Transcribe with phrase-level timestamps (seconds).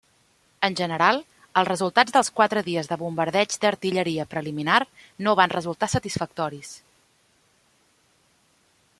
[0.67, 1.19] En general,
[1.61, 4.79] els resultats dels quatre dies de bombardeig d'artilleria preliminar
[5.27, 6.73] no van resultar satisfactoris.